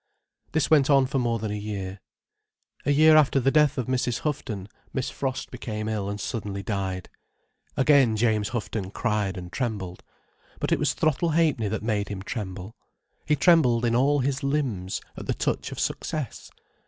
[0.53, 1.99] This went on for more than a year.
[2.87, 4.21] A year after the death of Mrs.
[4.21, 7.07] Houghton, Miss Frost became ill and suddenly died.
[7.77, 10.01] Again James Houghton cried and trembled.
[10.59, 12.75] But it was Throttle Ha'penny that made him tremble.
[13.27, 16.49] He trembled in all his limbs, at the touch of success.